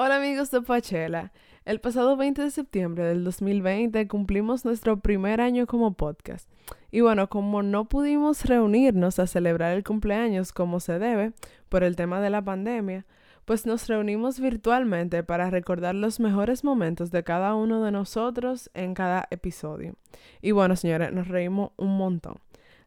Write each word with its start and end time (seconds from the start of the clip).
Hola 0.00 0.18
amigos 0.18 0.52
de 0.52 0.62
Pachela. 0.62 1.32
El 1.64 1.80
pasado 1.80 2.16
20 2.16 2.40
de 2.42 2.52
septiembre 2.52 3.02
del 3.02 3.24
2020 3.24 4.06
cumplimos 4.06 4.64
nuestro 4.64 5.00
primer 5.00 5.40
año 5.40 5.66
como 5.66 5.94
podcast. 5.94 6.48
Y 6.92 7.00
bueno, 7.00 7.28
como 7.28 7.64
no 7.64 7.86
pudimos 7.86 8.44
reunirnos 8.44 9.18
a 9.18 9.26
celebrar 9.26 9.76
el 9.76 9.82
cumpleaños 9.82 10.52
como 10.52 10.78
se 10.78 11.00
debe 11.00 11.32
por 11.68 11.82
el 11.82 11.96
tema 11.96 12.20
de 12.20 12.30
la 12.30 12.44
pandemia, 12.44 13.06
pues 13.44 13.66
nos 13.66 13.88
reunimos 13.88 14.38
virtualmente 14.38 15.24
para 15.24 15.50
recordar 15.50 15.96
los 15.96 16.20
mejores 16.20 16.62
momentos 16.62 17.10
de 17.10 17.24
cada 17.24 17.56
uno 17.56 17.82
de 17.82 17.90
nosotros 17.90 18.70
en 18.74 18.94
cada 18.94 19.26
episodio. 19.32 19.96
Y 20.40 20.52
bueno, 20.52 20.76
señores, 20.76 21.12
nos 21.12 21.26
reímos 21.26 21.72
un 21.76 21.96
montón. 21.96 22.36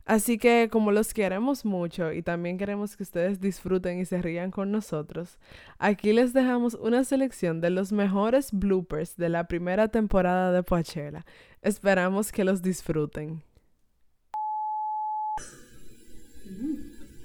Así 0.06 0.38
que 0.38 0.70
como 0.72 0.92
los 0.92 1.14
queremos 1.14 1.64
mucho 1.64 2.12
y 2.12 2.22
también 2.22 2.58
queremos 2.58 2.98
que 2.98 3.04
ustedes 3.04 3.40
disfruten 3.40 4.00
y 4.00 4.06
se 4.06 4.22
rían 4.22 4.52
con 4.52 4.72
nosotros, 4.72 5.38
aquí 5.78 6.12
les 6.14 6.34
dejamos 6.34 6.74
una 6.76 7.04
selección 7.04 7.62
de 7.62 7.70
los 7.70 7.92
mejores 7.92 8.52
bloopers 8.52 9.16
de 9.18 9.30
la 9.30 9.48
primera 9.48 9.88
temporada 9.88 10.52
de 10.52 10.64
Poachella. 10.64 11.26
Esperamos 11.62 12.32
que 12.32 12.44
los 12.44 12.62
disfruten. 12.62 13.44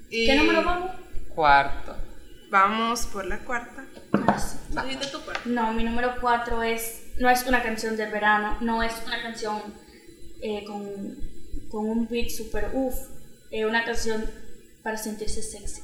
¿Qué 0.09 0.35
número 0.35 0.63
vamos? 0.63 0.91
Cuarto. 1.35 1.95
Vamos 2.49 3.05
por 3.07 3.25
la 3.25 3.39
cuarta. 3.39 3.85
No, 5.45 5.73
mi 5.73 5.83
número 5.83 6.15
4 6.21 6.63
es, 6.63 7.13
no 7.19 7.29
es 7.29 7.45
una 7.45 7.61
canción 7.61 7.97
del 7.97 8.11
verano, 8.11 8.57
no 8.61 8.83
es 8.83 8.93
una 9.05 9.21
canción 9.21 9.61
eh, 10.41 10.63
con, 10.65 11.17
con 11.69 11.89
un 11.89 12.07
beat 12.07 12.29
super 12.29 12.69
uff, 12.73 12.95
es 13.51 13.65
una 13.65 13.83
canción 13.83 14.29
para 14.83 14.97
sentirse 14.97 15.41
sexy. 15.41 15.81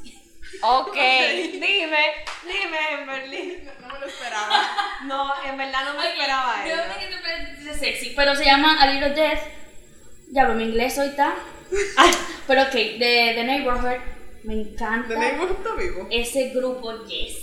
Ok, 0.61 0.93
dime, 1.53 1.61
dime, 1.61 2.79
en 2.99 3.07
Berlín. 3.07 3.69
No 3.81 3.87
me 3.93 3.99
lo 3.99 4.05
esperaba. 4.05 4.61
No, 5.03 5.33
en 5.45 5.57
verdad 5.57 5.79
no 5.85 5.99
me 5.99 6.09
esperaba 6.09 6.65
Yo 6.65 6.75
eso. 6.75 6.83
no 6.87 6.93
sé 6.93 7.09
que 7.09 7.45
sentirse 7.45 7.79
sexy, 7.79 8.13
pero 8.15 8.33
se 8.35 8.45
llama 8.45 8.81
A 8.81 8.87
Little 8.87 9.09
Death. 9.13 9.41
Ya 10.31 10.45
lo 10.45 10.55
mi 10.55 10.63
inglés 10.63 10.97
hoy 10.97 11.07
está. 11.07 11.35
pero 12.47 12.63
ok, 12.63 12.71
de 12.71 13.33
The 13.35 13.43
Neighborhood, 13.43 13.99
me 14.43 14.53
encanta. 14.61 15.09
¿Tenemos 15.09 15.51
está 15.51 15.75
vivo? 15.75 16.07
ese 16.09 16.49
grupo, 16.49 17.05
yes. 17.05 17.35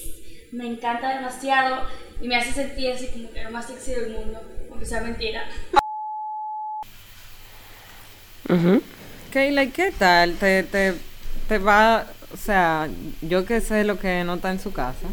Me 0.53 0.67
encanta 0.67 1.17
demasiado 1.17 1.87
y 2.21 2.29
me 2.29 2.37
hace 2.37 2.53
sentir 2.53 2.93
así 2.93 3.09
como 3.09 3.31
que 3.31 3.45
lo 3.45 3.51
más 3.51 3.67
sexy 3.67 3.93
del 3.93 4.11
mundo, 4.11 4.41
aunque 4.71 4.87
sea 4.87 5.03
mentira. 5.03 5.47
Keila, 9.33 9.63
¿y 9.65 9.69
qué 9.71 9.93
tal? 9.97 10.35
Te, 10.35 10.63
te, 10.65 10.95
te 11.49 11.59
va, 11.59 12.07
o 12.33 12.37
sea, 12.37 12.89
yo 13.23 13.45
que 13.47 13.61
sé 13.61 13.85
lo 13.85 13.99
que 13.99 14.25
nota 14.25 14.51
en 14.51 14.59
su 14.61 14.73
casa, 14.73 15.07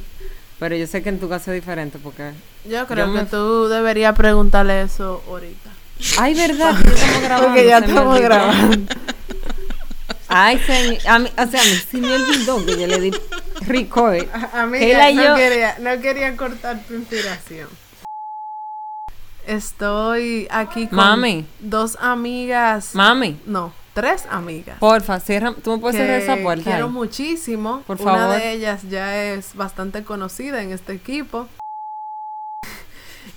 pero 0.59 0.75
yo 0.75 0.87
sé 0.87 1.03
que 1.03 1.09
en 1.09 1.19
tu 1.19 1.29
casa 1.29 1.51
es 1.53 1.61
diferente 1.61 1.99
porque... 2.01 2.31
Yo 2.65 2.85
creo 2.87 3.05
Yo 3.07 3.13
que 3.13 3.19
me- 3.19 3.25
tú 3.25 3.67
deberías 3.67 4.15
preguntarle 4.15 4.81
eso 4.81 5.23
ahorita. 5.27 5.69
Ay, 6.19 6.33
verdad, 6.33 6.75
estamos 6.85 7.21
grabando. 7.21 7.47
Porque 7.47 7.67
ya 7.67 7.77
estamos 7.79 8.19
grabando. 8.19 8.93
Ay, 10.29 10.59
se, 10.65 10.99
a 11.07 11.19
mí, 11.19 11.29
o 11.37 11.47
sea, 11.47 11.61
a 11.61 11.65
mí 11.65 11.81
sí 11.89 11.97
me 12.01 12.13
olvidó 12.13 12.65
que 12.65 12.77
yo 12.79 12.87
le 12.87 12.99
di 12.99 13.11
record. 13.61 14.25
Amiga, 14.53 14.79
Keila 14.85 15.11
y 15.11 15.15
no, 15.15 15.23
yo- 15.23 15.35
quería, 15.35 15.75
no 15.79 16.01
quería 16.01 16.35
cortar 16.35 16.79
tu 16.87 16.95
inspiración. 16.95 17.69
Estoy 19.47 20.45
aquí 20.51 20.87
con 20.87 20.97
Mami. 20.97 21.45
dos 21.59 21.97
amigas. 22.01 22.93
Mami, 22.93 23.39
no, 23.45 23.71
tres 23.93 24.25
amigas. 24.29 24.77
porfa, 24.77 25.21
cierra, 25.21 25.53
tú 25.63 25.71
me 25.71 25.77
puedes 25.77 25.95
cerrar 25.97 26.19
esa 26.19 26.35
puerta. 26.43 26.65
quiero 26.65 26.87
ahí? 26.87 26.91
muchísimo. 26.91 27.81
Por 27.87 28.01
Una 28.01 28.11
favor. 28.13 28.35
de 28.35 28.51
ellas 28.51 28.81
ya 28.89 29.23
es 29.23 29.55
bastante 29.55 30.03
conocida 30.03 30.61
en 30.61 30.73
este 30.73 30.91
equipo. 30.93 31.47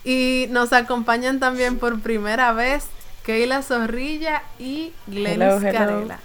Y 0.03 0.47
nos 0.51 0.73
acompañan 0.73 1.39
también 1.39 1.79
por 1.79 2.01
primera 2.01 2.53
vez 2.53 2.87
Keila 3.25 3.63
Zorrilla 3.63 4.43
y 4.59 4.93
Glenis. 5.07 5.63
Carela. 5.63 6.19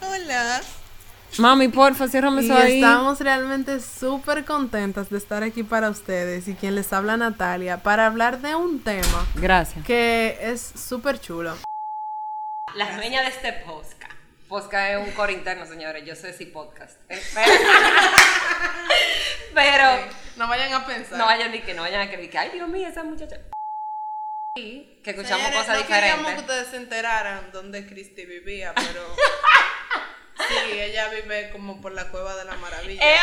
Hola. 0.00 0.60
Mami, 1.36 1.68
porfa, 1.68 2.08
ciérrame 2.08 2.40
eso 2.40 2.56
ahí. 2.56 2.76
estamos 2.76 3.20
realmente 3.20 3.78
súper 3.80 4.44
contentas 4.44 5.08
de 5.10 5.18
estar 5.18 5.42
aquí 5.44 5.62
para 5.62 5.88
ustedes 5.90 6.48
y 6.48 6.54
quien 6.54 6.74
les 6.74 6.92
habla 6.92 7.16
Natalia 7.16 7.76
para 7.82 8.06
hablar 8.06 8.40
de 8.40 8.54
un 8.56 8.82
tema 8.82 9.24
Gracias. 9.36 9.84
que 9.84 10.36
es 10.40 10.60
súper 10.60 11.20
chulo. 11.20 11.56
La 12.74 12.96
dueña 12.96 13.22
de 13.22 13.28
este 13.28 13.52
podcast. 13.64 14.12
Podcast 14.48 14.90
es 14.92 15.06
un 15.08 15.12
coro 15.14 15.30
interno, 15.30 15.64
señores. 15.66 16.04
Yo 16.04 16.16
sé 16.16 16.32
si 16.32 16.46
podcast. 16.46 16.98
Eh, 17.10 17.20
Pero, 17.34 17.52
pero 19.54 19.84
No 20.36 20.48
vayan 20.48 20.72
a 20.72 20.86
pensar. 20.86 21.18
no 21.18 21.26
vayan 21.26 21.52
ni 21.52 21.60
que 21.60 21.74
no 21.74 21.82
vayan 21.82 22.00
a 22.00 22.10
creer 22.10 22.30
que, 22.30 22.38
ay, 22.38 22.50
Dios 22.52 22.68
mío, 22.68 22.88
esa 22.88 23.02
muchacha. 23.04 23.36
Sí, 24.56 25.00
que 25.04 25.10
escuchamos 25.10 25.44
Señores, 25.46 25.66
cosas 25.66 25.80
no 25.80 25.86
queríamos 25.86 26.26
que 26.26 26.32
diferentes. 26.32 26.40
ustedes 26.42 26.66
se 26.68 26.76
enteraran 26.78 27.50
dónde 27.52 27.86
Christy 27.86 28.24
vivía, 28.24 28.72
pero... 28.74 29.02
sí, 30.48 30.80
ella 30.80 31.08
vive 31.08 31.50
como 31.50 31.80
por 31.80 31.92
la 31.92 32.08
Cueva 32.08 32.36
de 32.36 32.44
la 32.44 32.56
Maravilla. 32.56 33.02
Eh, 33.02 33.18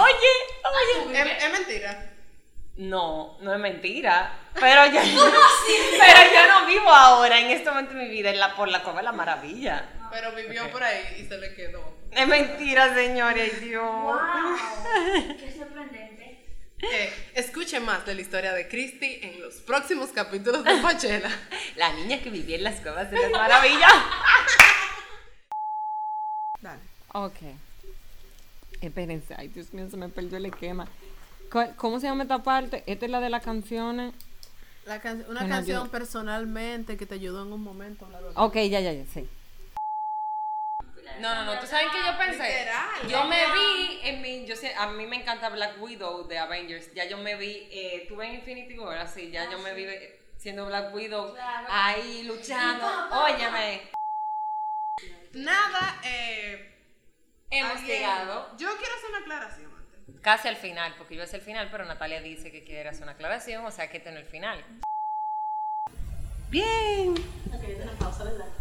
oye, 0.00 1.06
oye. 1.06 1.20
¿Es, 1.20 1.44
es 1.44 1.52
mentira? 1.52 2.12
No, 2.78 3.36
no 3.40 3.54
es 3.54 3.60
mentira. 3.60 4.38
Pero 4.54 4.86
yo, 4.86 5.00
pero 5.00 6.20
yo 6.32 6.46
no 6.48 6.66
vivo 6.66 6.88
ahora, 6.90 7.38
en 7.38 7.50
este 7.50 7.68
momento 7.68 7.94
de 7.94 8.04
mi 8.04 8.08
vida, 8.08 8.30
en 8.30 8.38
la, 8.38 8.54
por 8.54 8.68
la 8.68 8.82
Cueva 8.82 8.98
de 9.00 9.04
la 9.04 9.12
Maravilla. 9.12 9.84
Pero 10.12 10.32
vivió 10.32 10.70
por 10.70 10.82
ahí 10.82 11.16
y 11.18 11.28
se 11.28 11.38
le 11.38 11.54
quedó. 11.54 11.98
Es 12.12 12.26
mentira, 12.26 12.94
señores, 12.94 13.60
Dios. 13.60 13.82
¡Wow! 13.82 14.16
¡Qué 15.38 15.54
sorprendente! 15.58 16.44
Eh, 16.80 17.12
escuche 17.34 17.80
más 17.80 18.06
de 18.06 18.14
la 18.14 18.20
historia 18.20 18.52
de 18.52 18.68
Christy 18.68 19.18
en 19.22 19.42
los 19.42 19.54
próximos 19.56 20.10
capítulos 20.10 20.62
de 20.62 20.76
Pachela. 20.76 21.30
La 21.74 21.92
niña 21.94 22.22
que 22.22 22.30
vivía 22.30 22.56
en 22.56 22.64
las 22.64 22.80
cuevas 22.80 23.10
de 23.10 23.18
las 23.18 23.32
maravillas. 23.32 23.92
Ok. 27.24 27.36
Espérense, 28.80 29.34
ay 29.36 29.48
Dios 29.48 29.72
mío, 29.74 29.88
se 29.90 29.96
me 29.96 30.08
perdió 30.08 30.36
el 30.38 30.46
esquema. 30.46 30.86
¿Cuál- 31.50 31.74
¿Cómo 31.76 31.98
se 31.98 32.06
llama 32.06 32.22
esta 32.24 32.42
parte? 32.42 32.84
Esta 32.86 33.06
es 33.06 33.10
la 33.10 33.20
de 33.20 33.30
las 33.30 33.42
canciones. 33.42 34.14
La 34.84 35.00
can- 35.00 35.24
una 35.28 35.40
Bueno, 35.40 35.48
canción 35.56 35.84
yo- 35.86 35.90
personalmente 35.90 36.96
que 36.96 37.04
te 37.06 37.14
ayudó 37.14 37.42
en 37.44 37.52
un 37.52 37.62
momento. 37.62 38.06
bla, 38.06 38.20
bla, 38.20 38.30
bla. 38.30 38.40
Ok, 38.42 38.54
ya, 38.56 38.80
ya, 38.80 38.92
ya, 38.92 39.04
sí. 39.12 39.28
No, 41.20 41.34
no, 41.34 41.44
no, 41.46 41.58
¿tú 41.58 41.66
sabes 41.66 41.86
qué 41.90 41.98
yo 42.06 42.16
pensé? 42.16 42.44
Literal. 42.44 43.08
Yo 43.08 43.24
me 43.24 43.44
vi 43.52 44.00
en 44.04 44.22
mi, 44.22 44.46
yo 44.46 44.54
sé, 44.54 44.72
a 44.74 44.86
mí 44.90 45.04
me 45.06 45.16
encanta 45.16 45.48
Black 45.48 45.82
Widow 45.82 46.28
de 46.28 46.38
Avengers, 46.38 46.94
ya 46.94 47.06
yo 47.06 47.16
me 47.18 47.34
vi, 47.34 47.66
eh, 47.72 48.06
tuve 48.08 48.28
en 48.28 48.34
Infinity 48.36 48.78
War, 48.78 48.98
así, 48.98 49.30
ya 49.30 49.50
yo 49.50 49.58
me 49.58 49.74
vi 49.74 49.82
eh, 49.84 50.20
siendo 50.36 50.66
Black 50.66 50.94
Widow, 50.94 51.34
Claro. 51.34 51.66
ahí 51.70 52.22
luchando, 52.22 52.86
óyeme, 53.24 53.90
Nada, 55.34 56.00
eh, 56.04 56.77
hemos 57.50 57.72
alguien- 57.72 57.86
llegado 57.98 58.48
Yo 58.56 58.68
quiero 58.78 58.94
hacer 58.96 59.10
una 59.10 59.18
aclaración 59.18 59.70
antes. 59.76 60.20
casi 60.22 60.48
al 60.48 60.56
final, 60.56 60.94
porque 60.98 61.16
yo 61.16 61.22
hacia 61.24 61.36
el 61.38 61.42
final, 61.42 61.68
pero 61.70 61.84
Natalia 61.84 62.20
dice 62.20 62.50
que 62.52 62.64
quiere 62.64 62.88
hacer 62.88 63.02
una 63.04 63.12
aclaración, 63.12 63.64
o 63.64 63.70
sea 63.70 63.90
que 63.90 63.98
este 63.98 64.10
no 64.12 64.18
es 64.18 64.24
el 64.24 64.30
final. 64.30 64.64
Bien. 66.50 67.14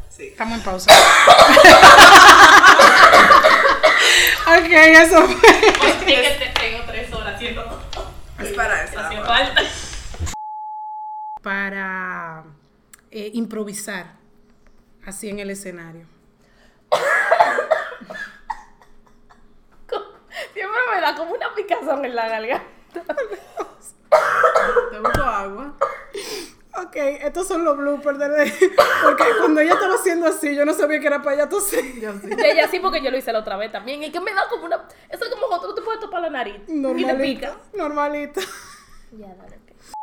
Sí. 0.09 0.27
Estamos 0.29 0.57
en 0.57 0.63
pausa. 0.63 0.91
ok, 4.47 4.65
eso 4.69 5.27
fue. 5.27 5.49
Es 5.89 5.95
que 6.03 6.35
te 6.39 6.59
tengo 6.59 6.83
tres 6.85 7.13
horas 7.13 7.35
haciendo, 7.35 7.89
Es 8.39 8.53
para 8.53 8.83
eso. 8.83 8.99
ahora. 8.99 9.25
falta. 9.25 9.61
Para 11.41 12.43
eh, 13.11 13.29
improvisar 13.33 14.15
así 15.05 15.29
en 15.29 15.39
el 15.39 15.49
escenario. 15.51 16.05
Siempre 20.53 20.79
me 20.93 20.96
da 21.07 21.15
como 21.17 21.33
una 21.33 21.53
picazón 21.55 22.03
en 22.05 22.15
la 22.15 22.27
garganta. 22.27 22.65
Te 24.91 24.99
busco 24.99 25.23
agua. 25.23 25.73
Ok, 26.75 26.95
estos 26.95 27.47
son 27.47 27.63
los 27.65 27.75
bloopers 27.75 28.19
de 28.19 28.53
Porque 29.03 29.23
cuando 29.39 29.61
ella 29.61 29.73
estaba 29.73 29.95
haciendo 29.95 30.27
así, 30.27 30.55
yo 30.55 30.63
no 30.63 30.73
sabía 30.73 30.99
que 30.99 31.07
era 31.07 31.21
para 31.21 31.35
ella 31.35 31.49
toser. 31.49 31.83
Yo 31.99 32.13
sí. 32.19 32.27
De 32.27 32.51
ella 32.51 32.67
sí, 32.67 32.79
porque 32.79 33.01
yo 33.01 33.09
lo 33.09 33.17
hice 33.17 33.33
la 33.33 33.39
otra 33.39 33.57
vez 33.57 33.71
también. 33.71 34.03
Y 34.03 34.11
que 34.11 34.19
me 34.19 34.33
da 34.33 34.47
como 34.49 34.65
una. 34.65 34.87
Eso 35.09 35.25
es 35.25 35.31
como 35.31 35.47
cuando 35.47 35.69
tú 35.69 35.75
te 35.75 35.81
puedes 35.81 35.99
topar 35.99 36.21
la 36.21 36.29
nariz. 36.29 36.61
Y 36.67 37.05
te 37.05 37.15
pica. 37.15 37.55
Normalito. 37.73 38.41
Ya, 39.11 39.33
dale, 39.35 39.55
ok. 39.55 39.95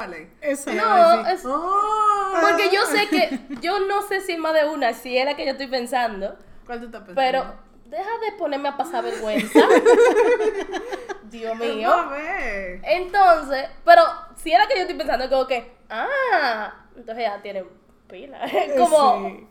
Vale. 0.00 0.30
Eso. 0.42 0.72
No, 0.72 1.26
es. 1.26 1.44
Oh. 1.46 2.34
Porque 2.40 2.70
yo 2.70 2.84
sé 2.86 3.08
que. 3.08 3.40
Yo 3.60 3.80
no 3.80 4.02
sé 4.02 4.20
si 4.20 4.36
más 4.36 4.52
de 4.52 4.68
una, 4.68 4.92
si 4.92 5.16
es 5.16 5.24
la 5.24 5.34
que 5.34 5.46
yo 5.46 5.52
estoy 5.52 5.68
pensando. 5.68 6.36
¿Cuál 6.66 6.80
tú 6.80 6.86
estás 6.86 7.04
pensando? 7.04 7.14
Pero 7.14 7.69
deja 7.90 8.10
de 8.24 8.32
ponerme 8.38 8.68
a 8.68 8.76
pasar 8.76 9.04
vergüenza. 9.04 9.60
Dios 11.24 11.56
mío. 11.58 11.92
A 11.92 12.06
ver. 12.10 12.80
Entonces, 12.84 13.68
pero 13.84 14.02
si 14.36 14.52
era 14.52 14.66
que 14.66 14.74
yo 14.76 14.80
estoy 14.82 14.96
pensando, 14.96 15.28
como 15.28 15.46
que, 15.46 15.76
ah, 15.88 16.86
entonces 16.96 17.24
ya 17.24 17.42
tiene 17.42 17.64
pila. 18.08 18.40
como, 18.78 19.28
Sí. 19.28 19.46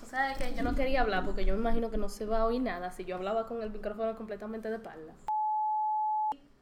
tú 0.00 0.06
sabes 0.06 0.38
que 0.38 0.54
yo 0.54 0.62
no 0.62 0.74
quería 0.74 1.02
hablar 1.02 1.24
porque 1.24 1.44
yo 1.44 1.54
me 1.54 1.60
imagino 1.60 1.90
que 1.90 1.98
no 1.98 2.08
se 2.08 2.26
va 2.26 2.38
a 2.40 2.44
oír 2.46 2.60
nada 2.62 2.90
si 2.90 3.04
yo 3.04 3.16
hablaba 3.16 3.46
con 3.46 3.62
el 3.62 3.70
micrófono 3.70 4.16
completamente 4.16 4.68
de 4.70 4.76
espalda. 4.76 5.14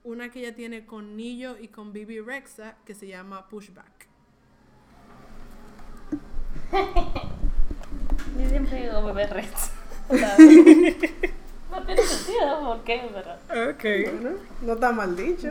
una 0.04 0.30
que 0.30 0.40
ella 0.40 0.54
tiene 0.54 0.86
con 0.86 1.16
Nillo 1.16 1.56
y 1.58 1.68
con 1.68 1.92
Bibi 1.92 2.20
Rexa 2.20 2.76
que 2.84 2.94
se 2.94 3.06
llama 3.08 3.48
Pushback. 3.48 4.06
Yo 8.38 8.48
siempre 8.48 8.82
digo 8.82 9.02
bebé 9.04 9.26
No 11.70 11.82
tiene 11.84 12.02
sentido, 12.02 12.60
¿por 12.60 12.84
qué? 12.84 13.10
Pero, 13.12 13.70
Ok. 13.70 13.82
Bueno, 14.22 14.38
no 14.62 14.72
está 14.74 14.92
mal 14.92 15.14
dicho. 15.16 15.48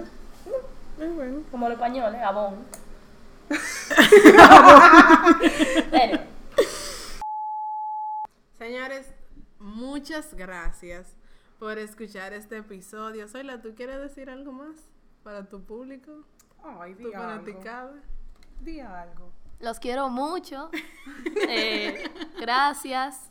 Eh, 0.99 1.11
bueno. 1.13 1.43
como 1.51 1.67
los 1.67 1.75
españoles, 1.75 2.21
abón. 2.23 2.55
Pero, 5.91 6.19
Señores, 8.57 9.07
muchas 9.59 10.33
gracias 10.33 11.15
por 11.59 11.77
escuchar 11.77 12.33
este 12.33 12.57
episodio. 12.57 13.27
Soyla, 13.27 13.61
¿tú 13.61 13.75
quieres 13.75 13.99
decir 13.99 14.29
algo 14.29 14.51
más 14.51 14.75
para 15.23 15.47
tu 15.47 15.61
público? 15.63 16.11
Ay, 16.63 16.93
Tu 16.95 17.09
di 17.09 17.13
algo. 17.13 17.27
fanaticada. 17.27 17.93
Di 18.61 18.79
algo. 18.79 19.31
Los 19.59 19.79
quiero 19.79 20.09
mucho. 20.09 20.69
Eh, 21.47 22.03
gracias. 22.39 23.29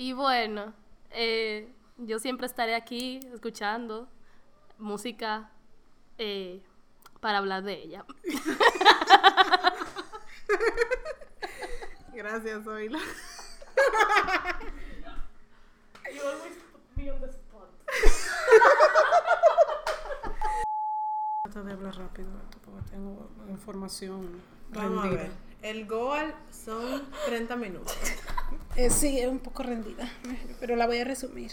Y 0.00 0.14
bueno, 0.14 0.72
eh, 1.10 1.68
yo 1.98 2.18
siempre 2.18 2.46
estaré 2.46 2.74
aquí 2.74 3.20
escuchando 3.34 4.08
música 4.78 5.50
eh, 6.16 6.62
para 7.20 7.36
hablar 7.36 7.62
de 7.64 7.74
ella. 7.74 8.06
Gracias, 12.14 12.64
Zoila. 12.64 12.98
Trata 21.42 21.62
de 21.62 21.72
hablar 21.72 21.98
rápido 21.98 22.30
porque 22.64 22.90
tengo 22.90 23.28
información 23.50 24.40
Vamos 24.70 25.04
a 25.04 25.08
ver. 25.08 25.30
El 25.60 25.86
Goal 25.86 26.34
son 26.50 27.06
30 27.26 27.56
minutos. 27.56 27.98
Eh, 28.76 28.90
sí, 28.90 29.18
es 29.18 29.28
un 29.28 29.40
poco 29.40 29.62
rendida, 29.62 30.08
pero 30.58 30.76
la 30.76 30.86
voy 30.86 30.98
a 30.98 31.04
resumir. 31.04 31.50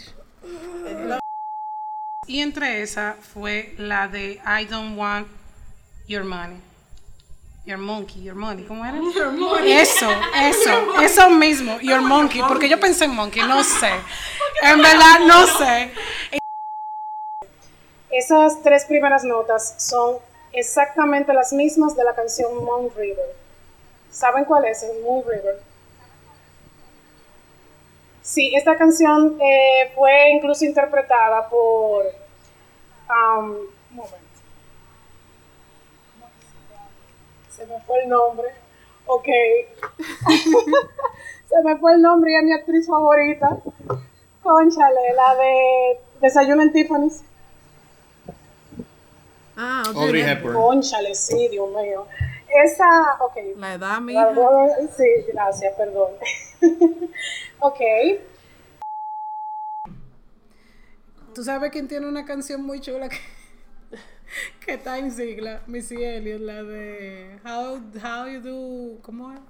Y 2.26 2.40
entre 2.40 2.82
esa 2.82 3.16
fue 3.20 3.74
la 3.78 4.08
de 4.08 4.40
I 4.44 4.64
don't 4.66 4.98
want 4.98 5.26
your 6.06 6.24
money. 6.24 6.60
Your 7.64 7.78
monkey, 7.78 8.22
your 8.22 8.34
money, 8.34 8.64
¿cómo 8.64 8.82
era? 8.84 8.98
Eso, 9.66 10.08
eso, 10.40 11.00
eso 11.02 11.30
mismo, 11.30 11.78
your 11.80 12.00
monkey, 12.00 12.40
porque 12.48 12.66
yo 12.66 12.80
pensé 12.80 13.04
en 13.04 13.14
monkey, 13.14 13.42
no 13.42 13.62
sé. 13.80 13.90
En 14.62 14.80
verdad, 14.80 15.20
no 15.26 15.46
sé. 15.46 15.92
Esas 18.10 18.62
tres 18.62 18.86
primeras 18.86 19.22
notas 19.22 19.74
son 19.76 20.16
exactamente 20.52 21.34
las 21.34 21.52
mismas 21.52 21.94
de 21.94 22.04
la 22.04 22.14
canción 22.14 22.64
Moon 22.64 22.90
River. 22.96 23.36
¿Saben 24.10 24.46
cuál 24.46 24.64
es 24.64 24.82
el 24.82 25.02
Moon 25.02 25.22
River? 25.28 25.60
Sí, 28.38 28.54
esta 28.54 28.76
canción 28.76 29.36
eh, 29.40 29.90
fue 29.96 30.30
incluso 30.30 30.64
interpretada 30.64 31.48
por... 31.48 32.04
um, 33.08 33.46
un 33.46 33.96
momento. 33.96 34.16
Se 37.50 37.66
me 37.66 37.80
fue 37.80 38.04
el 38.04 38.08
nombre. 38.08 38.46
Ok. 39.06 39.26
Se 41.48 41.62
me 41.64 41.78
fue 41.78 41.94
el 41.94 42.00
nombre 42.00 42.30
y 42.30 42.36
es 42.36 42.44
mi 42.44 42.52
actriz 42.52 42.86
favorita. 42.86 43.58
Conchale, 44.44 45.14
la 45.16 45.34
de 45.34 46.00
Desayuno 46.20 46.62
en 46.62 46.72
Tiffany's. 46.72 47.24
Ah, 49.56 49.82
ok. 49.90 49.96
Audrey 49.96 50.22
Hepburn. 50.22 50.54
Conchale, 50.54 51.12
sí, 51.16 51.48
Dios 51.48 51.68
mío. 51.70 52.06
Esa, 52.48 53.16
ok. 53.20 53.36
La 53.56 53.74
edad, 53.74 54.00
mi 54.00 54.14
La 54.14 54.30
hija. 54.30 54.40
voy 54.40 54.70
a- 54.70 54.88
Sí, 54.88 55.04
gracias, 55.32 55.74
perdón. 55.76 56.10
ok. 57.60 57.80
Tú 61.34 61.44
sabes 61.44 61.70
quién 61.70 61.86
tiene 61.86 62.08
una 62.08 62.24
canción 62.24 62.62
muy 62.64 62.80
chula 62.80 63.08
que, 63.08 63.18
que 64.64 64.74
está 64.74 64.98
en 64.98 65.12
sigla, 65.12 65.62
Missy 65.66 66.02
Elliott, 66.02 66.40
la 66.40 66.62
de 66.62 67.38
How, 67.44 67.80
how 68.02 68.26
You 68.28 68.40
Do, 68.40 69.02
¿cómo 69.02 69.32
es? 69.32 69.40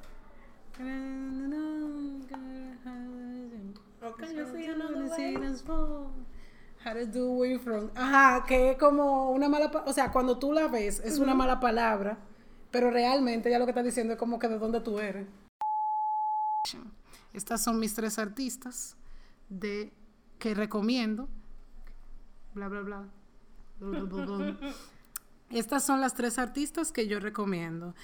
How 6.85 6.95
to 6.95 7.07
do 7.07 7.31
we 7.33 7.59
from. 7.59 7.91
Ajá, 7.97 8.45
que 8.47 8.71
es 8.71 8.77
como 8.79 9.31
una 9.33 9.49
mala, 9.49 9.71
o 9.85 9.93
sea, 9.93 10.13
cuando 10.13 10.39
tú 10.39 10.53
la 10.53 10.69
ves 10.69 11.01
es 11.01 11.19
una 11.19 11.35
mala 11.35 11.59
palabra, 11.59 12.19
pero 12.71 12.91
realmente 12.91 13.51
ya 13.51 13.59
lo 13.59 13.65
que 13.65 13.71
está 13.71 13.83
diciendo 13.83 14.15
es 14.15 14.19
como 14.19 14.39
que 14.39 14.49
de 14.49 14.59
dónde 14.59 14.81
tú 14.81 14.99
eres. 14.99 15.27
Estas 17.33 17.63
son 17.63 17.79
mis 17.79 17.95
tres 17.95 18.19
artistas 18.19 18.97
de 19.49 19.93
que 20.39 20.55
recomiendo. 20.55 21.29
Bla 22.55 22.69
bla 22.69 22.81
bla. 22.81 23.05
Bla, 23.81 24.01
bla, 24.01 24.25
bla, 24.25 24.37
bla. 24.37 24.75
Estas 25.51 25.85
son 25.85 26.01
las 26.01 26.15
tres 26.15 26.39
artistas 26.39 26.93
que 26.93 27.07
yo 27.07 27.21
recomiendo. 27.21 27.95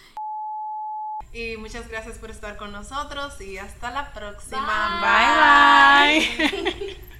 Y 1.32 1.56
muchas 1.56 1.88
gracias 1.88 2.18
por 2.18 2.30
estar 2.30 2.56
con 2.56 2.70
nosotros 2.70 3.40
y 3.40 3.58
hasta 3.58 3.90
la 3.90 4.12
próxima. 4.12 5.00
Bye 5.00 6.20
bye. 6.20 6.96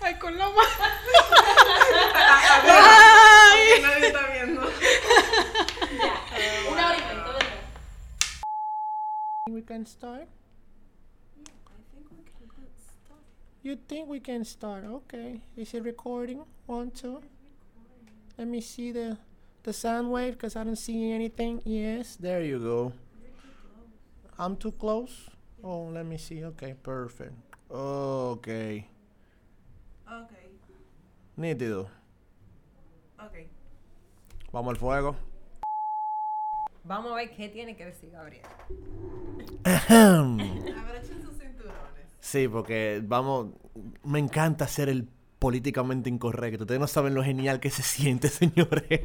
Ay, 0.00 0.18
con 0.18 0.38
la 0.38 0.46
mano. 0.46 0.60
We 9.86 9.92
can 9.92 9.98
start? 10.00 10.28
You 13.62 13.76
think 13.86 14.08
we 14.08 14.18
can 14.18 14.44
start? 14.44 14.84
Okay. 14.84 15.40
Is 15.56 15.74
it 15.74 15.84
recording? 15.84 16.42
One, 16.66 16.90
two. 16.90 17.22
Let 18.36 18.48
me 18.48 18.60
see 18.60 18.90
the 18.90 19.16
the 19.62 19.72
sound 19.72 20.10
wave 20.10 20.32
because 20.32 20.56
I 20.56 20.64
don't 20.64 20.74
see 20.76 21.12
anything. 21.12 21.62
Yes, 21.64 22.16
there 22.16 22.42
you 22.42 22.58
go. 22.58 22.92
I'm 24.38 24.56
too 24.56 24.72
close. 24.72 25.30
Oh, 25.62 25.84
let 25.84 26.04
me 26.04 26.16
see. 26.18 26.44
Okay, 26.44 26.74
perfect. 26.82 27.32
Okay. 27.70 28.86
Ok, 30.08 30.32
Nítido. 31.38 31.86
ok. 33.18 33.46
Vamos 34.52 34.74
al 34.74 34.76
fuego. 34.80 35.14
Vamos 36.86 37.12
a 37.12 37.16
ver 37.16 37.30
qué 37.34 37.48
tiene 37.48 37.76
que 37.76 37.84
decir 37.86 38.10
Gabriel. 38.10 38.42
Abrochen 39.64 41.22
sus 41.22 41.36
cinturones. 41.38 42.06
Sí, 42.20 42.48
porque 42.48 43.00
vamos, 43.04 43.48
me 44.04 44.18
encanta 44.18 44.66
ser 44.68 44.88
el 44.88 45.08
políticamente 45.38 46.08
incorrecto. 46.08 46.62
Ustedes 46.64 46.80
no 46.80 46.86
saben 46.86 47.14
lo 47.14 47.22
genial 47.22 47.60
que 47.60 47.70
se 47.70 47.82
siente, 47.82 48.28
señores. 48.30 49.00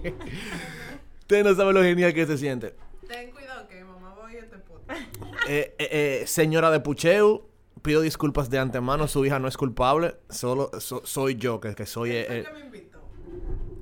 Ustedes 1.21 1.43
no 1.45 1.55
saben 1.55 1.73
lo 1.73 1.81
genial 1.81 2.13
que 2.13 2.25
se 2.25 2.37
siente. 2.37 2.75
Ten 3.07 3.31
cuidado 3.31 3.67
que 3.67 3.83
mamá 3.83 4.13
va 4.15 4.27
a 4.27 4.33
este 4.33 4.57
podcast. 4.59 5.01
Eh, 5.49 5.75
eh, 5.79 5.89
eh, 6.21 6.27
señora 6.27 6.69
de 6.71 6.79
Pucheu, 6.79 7.49
pido 7.81 8.01
disculpas 8.01 8.49
de 8.49 8.59
antemano. 8.59 9.07
Su 9.07 9.25
hija 9.25 9.39
no 9.39 9.47
es 9.47 9.57
culpable. 9.57 10.15
Solo 10.29 10.69
so- 10.79 11.01
soy 11.05 11.35
yo 11.35 11.59
que, 11.59 11.73
que 11.75 11.85
soy 11.85 12.11
Él 12.11 12.25
fue 12.27 12.37
el 12.37 12.43
que 12.45 12.53
me 12.53 12.59
invitó. 12.65 13.01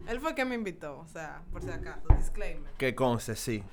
Él 0.08 0.20
fue 0.20 0.30
el 0.32 0.36
que 0.36 0.46
me 0.46 0.56
invitó, 0.56 1.00
o 1.00 1.08
sea, 1.08 1.44
por 1.52 1.62
si 1.62 1.70
acaso, 1.70 2.02
disclaimer. 2.18 2.72
que 2.80 2.96
conste, 2.96 3.36
sí. 3.36 3.64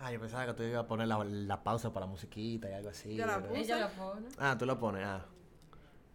Ah, 0.00 0.10
yo 0.12 0.18
pensaba 0.20 0.46
que 0.46 0.54
tú 0.54 0.62
ibas 0.62 0.82
a 0.84 0.86
poner 0.86 1.06
la, 1.08 1.22
la 1.24 1.62
pausa 1.62 1.92
para 1.92 2.06
la 2.06 2.10
musiquita 2.12 2.70
y 2.70 2.72
algo 2.72 2.88
así. 2.88 3.14
Yo 3.16 3.26
la 3.26 3.38
puse. 3.38 3.60
Ella 3.60 3.76
la 3.80 3.88
pone. 3.90 4.26
Ah, 4.38 4.56
tú 4.58 4.64
la 4.64 4.78
pones. 4.78 5.04
Ah. 5.04 5.26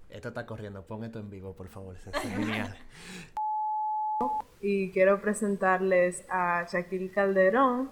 Esto 0.10 0.30
está 0.30 0.46
corriendo. 0.46 0.82
Pon 0.84 1.04
esto 1.04 1.20
en 1.20 1.30
vivo, 1.30 1.54
por 1.54 1.68
favor. 1.68 1.96
Eso 1.96 2.10
es 2.12 2.20
genial. 2.22 2.76
Y 4.62 4.90
quiero 4.92 5.22
presentarles 5.22 6.24
a 6.30 6.66
Shaquille 6.72 7.12
Calderón. 7.12 7.92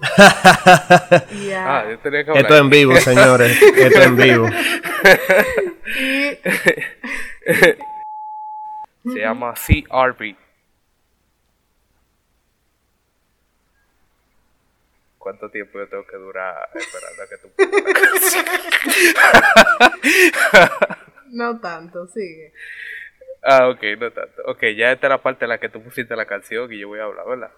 y 1.32 1.50
a- 1.50 1.78
Ah, 1.80 1.90
yo 1.90 1.98
tenía 1.98 2.24
que 2.24 2.30
Esto 2.32 2.46
hablar. 2.54 2.60
en 2.60 2.70
vivo, 2.70 2.96
señores. 2.96 3.60
Esto 3.60 4.02
en 4.02 4.16
vivo. 4.16 4.46
Se 9.04 9.18
llama 9.20 9.52
CRB. 9.54 10.36
¿Cuánto 15.22 15.48
tiempo 15.50 15.78
yo 15.78 15.88
tengo 15.88 16.04
que 16.04 16.16
durar 16.16 16.68
esperando 16.74 17.22
a 17.22 17.28
que 17.28 17.38
tú 17.38 17.48
No 21.30 21.60
tanto, 21.60 22.08
sigue. 22.08 22.52
Ah, 23.40 23.68
ok, 23.68 23.80
no 24.00 24.10
tanto. 24.10 24.42
Ok, 24.46 24.64
ya 24.76 24.90
esta 24.90 25.06
es 25.06 25.10
la 25.10 25.22
parte 25.22 25.44
en 25.44 25.50
la 25.50 25.60
que 25.60 25.68
tú 25.68 25.80
pusiste 25.80 26.16
la 26.16 26.26
canción 26.26 26.72
y 26.72 26.80
yo 26.80 26.88
voy 26.88 26.98
a 26.98 27.04
hablar, 27.04 27.24
¿verdad? 27.28 27.52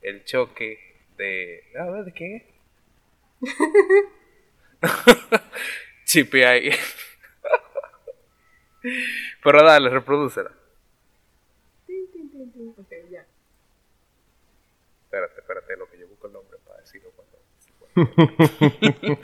El 0.00 0.24
choque 0.24 0.78
de... 1.18 1.64
A 1.78 1.84
ver, 1.90 2.06
¿de 2.06 2.36
es? 2.36 2.44
Chipe 6.06 6.46
ahí. 6.46 6.70
Pero 9.44 9.62
dale, 9.62 9.90
reprodúcela. 9.90 10.50
Ok, 12.78 12.90
ya. 12.90 12.97
Espérate, 15.08 15.40
espérate, 15.40 15.76
lo 15.76 15.88
que 15.90 15.98
yo 15.98 16.06
busco 16.08 16.26
el 16.26 16.32
nombre 16.34 16.58
para 16.66 16.80
decirlo 16.80 17.10
cuando. 17.16 17.38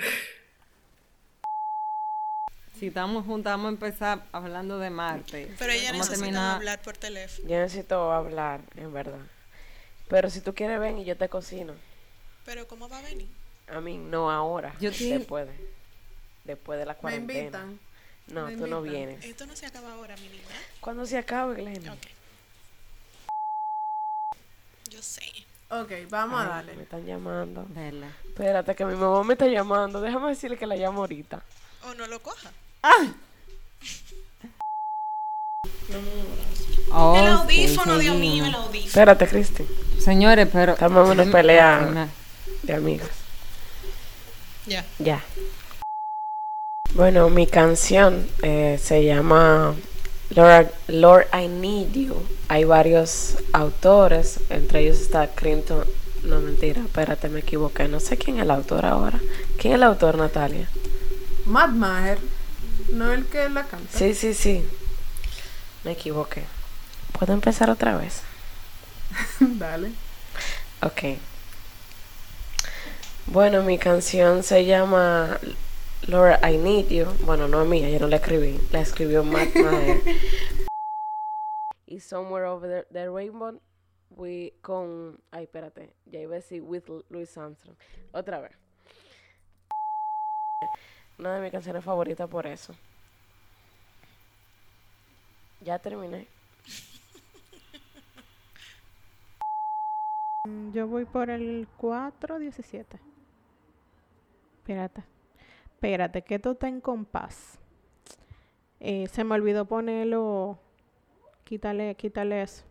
Si 2.79 2.89
estamos 2.89 3.25
juntas, 3.25 3.53
vamos 3.53 3.67
a 3.67 3.71
empezar 3.71 4.25
hablando 4.33 4.79
de 4.81 4.91
Marte. 4.91 5.55
Pero 5.59 5.73
ella 5.73 5.93
necesita 5.93 6.17
terminar- 6.17 6.57
hablar 6.57 6.83
por 6.83 6.97
teléfono. 6.97 7.49
Yo 7.49 7.57
necesito 7.59 8.13
hablar, 8.13 8.63
en 8.75 8.93
verdad. 8.93 9.21
Pero 10.09 10.29
si 10.29 10.41
tú 10.41 10.55
quieres, 10.55 10.81
ven 10.81 10.99
y 10.99 11.05
yo 11.05 11.17
te 11.17 11.29
cocino. 11.29 11.75
Pero 12.45 12.67
¿cómo 12.67 12.89
va 12.89 12.99
a 12.99 13.03
venir? 13.03 13.29
A 13.69 13.81
mí, 13.81 13.97
no 13.97 14.29
ahora. 14.31 14.75
Yo 14.81 14.91
te- 14.91 15.19
Después 15.19 15.47
de, 15.47 15.55
después 16.45 16.79
de 16.79 16.85
la 16.87 16.95
Me 16.95 16.99
cuarentena. 16.99 17.39
invitan. 17.41 17.81
No, 18.27 18.47
Me 18.47 18.57
tú 18.57 18.67
no 18.67 18.83
vienes. 18.83 19.25
Esto 19.25 19.47
no 19.47 19.55
se 19.55 19.67
acaba 19.67 19.93
ahora, 19.93 20.17
mi 20.17 20.29
niña. 20.29 20.43
Cuando 20.81 21.07
se 21.07 21.17
acabe, 21.17 21.55
Glenn? 21.55 21.89
Ok. 21.89 22.07
Yo 24.91 25.01
sé. 25.01 25.23
Ok, 25.83 25.91
vamos 26.11 26.41
a 26.41 26.49
darle. 26.49 26.75
Me 26.75 26.83
están 26.85 27.05
llamando. 27.05 27.67
Verla. 27.71 28.09
Espérate, 28.29 28.75
que 28.75 28.85
mi 28.85 28.95
mamá 28.95 29.23
me 29.25 29.33
está 29.35 29.47
llamando. 29.47 30.01
Déjame 30.01 30.29
decirle 30.29 30.57
que 30.57 30.67
la 30.67 30.77
llamo 30.77 31.01
ahorita. 31.01 31.43
O 31.89 31.95
no 31.95 32.07
lo 32.07 32.21
coja. 32.23 32.51
Oh, 36.93 37.17
el 37.17 37.25
sí, 37.25 37.31
audífono, 37.31 37.99
Dios 37.99 38.15
seguimos. 38.15 38.21
mío, 38.21 38.45
el 38.47 38.55
audífono. 38.55 38.87
Espérate, 38.87 39.27
Cristi. 39.27 39.65
Señores, 39.99 40.49
pero. 40.53 40.73
Estamos 40.73 41.11
en 41.11 41.21
una 41.21 41.33
pelea 41.33 41.87
Una- 41.89 42.09
de 42.63 42.75
amigas. 42.75 43.09
Ya. 44.67 44.85
Ya. 44.99 45.23
Bueno, 46.95 47.29
mi 47.29 47.47
canción 47.47 48.27
eh, 48.43 48.79
se 48.81 49.05
llama 49.05 49.75
Lord, 50.35 50.73
Lord 50.89 51.27
I 51.33 51.47
Need 51.49 51.93
You. 51.93 52.17
Hay 52.49 52.65
varios 52.65 53.37
autores, 53.53 54.41
entre 54.51 54.81
ellos 54.81 55.01
está 55.01 55.29
Clinton. 55.29 55.85
No, 56.25 56.41
mentira, 56.41 56.83
espérate, 56.83 57.29
me 57.29 57.41
equivoqué. 57.41 57.87
No 57.87 58.01
sé 58.01 58.17
quién 58.17 58.39
es 58.39 58.43
el 58.43 58.51
autor 58.51 58.85
ahora. 58.87 59.21
¿Quién 59.59 59.75
es 59.75 59.77
el 59.77 59.83
autor, 59.85 60.17
Natalia? 60.17 60.69
Matt 61.47 61.71
Maher. 61.71 62.19
No 62.93 63.13
el 63.13 63.27
que 63.27 63.49
la 63.49 63.65
canta. 63.65 63.97
Sí, 63.97 64.15
sí, 64.15 64.35
sí. 64.35 64.65
Me 65.85 65.93
equivoqué. 65.93 66.43
¿Puedo 67.19 67.33
empezar 67.33 67.71
otra 67.71 67.97
vez? 67.97 68.23
Dale. 69.41 69.93
Ok. 70.83 71.19
Bueno, 73.27 73.63
mi 73.63 73.79
canción 73.79 74.43
se 74.43 74.65
llama 74.65 75.39
Lord 76.09 76.39
I 76.45 76.57
Need 76.59 76.89
You. 76.89 77.07
Bueno, 77.25 77.49
no 77.49 77.63
es 77.63 77.69
mía, 77.69 77.89
yo 77.89 77.99
no 77.99 78.09
la 78.09 78.17
escribí. 78.17 78.59
La 78.73 78.81
escribió 78.81 79.25
Matt 79.25 79.55
Maher. 79.57 80.01
y 81.87 82.01
Somewhere 82.01 82.47
Over 82.47 82.87
the, 82.89 82.93
the 82.93 83.11
Rainbow 83.11 83.61
we, 84.11 84.53
con... 84.61 85.19
Ay, 85.31 85.45
espérate. 85.45 85.95
Ya 86.07 86.21
iba 86.21 86.33
a 86.33 86.37
decir 86.37 86.63
with 86.63 86.85
Louis 87.09 87.37
Armstrong. 87.39 87.77
Otra 88.13 88.41
vez. 88.41 88.53
Una 91.19 91.37
de 91.37 91.43
mis 91.43 91.53
canciones 91.53 91.85
favoritas 91.85 92.29
por 92.29 92.47
eso. 92.47 92.75
Ya 95.61 95.79
terminé. 95.79 96.27
Yo 100.73 100.87
voy 100.87 101.07
por 101.07 101.31
el 101.31 101.67
417. 101.79 102.99
Espérate. 104.59 105.14
Espérate, 105.75 106.23
que 106.23 106.37
esto 106.37 106.53
está 106.53 106.69
en 106.69 106.81
compás. 106.81 107.59
Eh, 108.81 109.09
se 109.13 109.25
me 109.25 109.35
olvidó 109.35 109.67
ponerlo. 109.67 110.59
Quítale, 111.45 111.95
quítale 111.95 112.43
eso. 112.43 112.65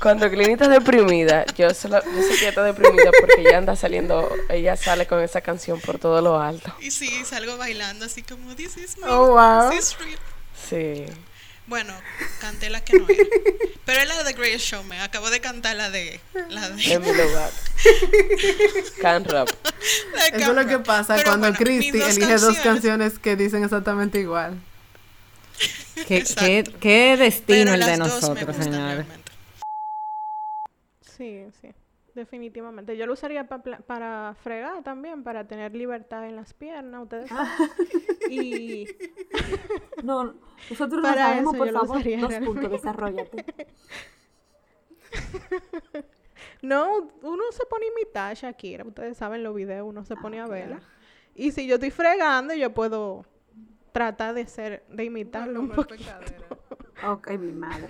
Cuando 0.00 0.28
Glyn 0.28 0.50
está 0.50 0.68
deprimida, 0.68 1.44
yo, 1.56 1.70
solo, 1.70 2.02
yo 2.04 2.22
sé 2.22 2.30
que 2.30 2.40
ella 2.40 2.48
está 2.48 2.64
deprimida 2.64 3.10
porque 3.20 3.40
ella 3.40 3.58
anda 3.58 3.76
saliendo, 3.76 4.28
ella 4.48 4.76
sale 4.76 5.06
con 5.06 5.20
esa 5.20 5.40
canción 5.40 5.80
por 5.80 5.98
todo 5.98 6.20
lo 6.20 6.40
alto. 6.40 6.74
Y 6.80 6.90
sí, 6.90 7.24
salgo 7.24 7.56
bailando 7.56 8.04
así 8.04 8.22
como, 8.22 8.56
this 8.56 8.76
is 8.76 8.98
me. 8.98 9.06
Oh, 9.08 9.28
wow. 9.28 9.70
This 9.70 9.92
is 9.92 9.98
real. 10.00 10.18
Sí. 10.54 11.06
Bueno, 11.66 11.94
canté 12.40 12.70
la 12.70 12.84
que 12.84 12.98
no 12.98 13.06
era. 13.08 13.22
Pero 13.84 14.00
es 14.00 14.08
la 14.08 14.22
de 14.24 14.32
Greatest 14.32 14.64
Showman. 14.66 15.00
Acabo 15.00 15.30
de 15.30 15.40
cantar 15.40 15.76
la 15.76 15.90
de... 15.90 16.20
La 16.50 16.68
de... 16.70 16.82
Demi 16.82 17.12
Lovato. 17.12 17.54
Can 19.00 19.24
rap. 19.24 19.48
la 20.14 20.22
de 20.36 20.42
Eso 20.42 20.50
es 20.50 20.56
lo 20.56 20.66
que 20.66 20.78
pasa 20.80 21.14
Pero 21.16 21.30
cuando 21.30 21.48
bueno, 21.48 21.58
Christy 21.58 21.92
mis 21.92 22.00
dos 22.00 22.16
elige 22.16 22.36
dos 22.38 22.58
canciones- 22.58 23.18
que 23.18 23.36
dicen 23.36 23.64
exactamente 23.64 24.18
igual. 24.20 24.60
¿Qué, 26.06 26.24
qué, 26.24 26.64
qué 26.80 27.16
destino 27.16 27.72
Pero 27.72 27.74
el 27.74 27.80
de 27.86 27.96
nosotros, 27.96 28.56
señores? 28.56 29.06
realmente. 29.06 29.32
Sí, 31.16 31.44
sí. 31.60 31.68
Definitivamente. 32.14 32.96
Yo 32.96 33.06
lo 33.06 33.14
usaría 33.14 33.48
pa- 33.48 33.62
pla- 33.62 33.78
para 33.80 34.34
fregar 34.42 34.82
también, 34.82 35.22
para 35.24 35.46
tener 35.46 35.74
libertad 35.74 36.26
en 36.28 36.36
las 36.36 36.52
piernas, 36.52 37.04
ustedes 37.04 37.28
saben. 37.30 37.50
y 38.30 38.86
No, 40.02 40.34
nosotros 40.68 41.02
no 41.02 41.14
sabemos, 41.14 41.54
eso 41.54 41.58
por 41.58 41.72
favor. 41.72 42.02
Dos 42.20 42.34
puntos, 42.44 42.70
desarrollate. 42.70 43.44
No, 46.60 47.08
uno 47.22 47.42
se 47.50 47.64
pone 47.66 47.86
a 47.86 47.88
imitar 47.88 48.30
a 48.30 48.34
Shakira. 48.34 48.84
Ustedes 48.84 49.16
saben 49.16 49.42
los 49.42 49.54
videos, 49.54 49.86
uno 49.88 50.04
se 50.04 50.16
pone 50.16 50.40
a 50.40 50.46
verla. 50.46 50.80
Y 51.34 51.50
si 51.52 51.66
yo 51.66 51.74
estoy 51.74 51.90
fregando, 51.90 52.54
yo 52.54 52.72
puedo 52.72 53.24
tratar 53.92 54.34
de 54.34 54.46
ser, 54.46 54.84
de 54.88 55.04
imitarlo 55.04 55.60
un 55.60 55.70
poquito. 55.70 56.10
Ok, 57.06 57.30
mi 57.32 57.52
madre. 57.52 57.86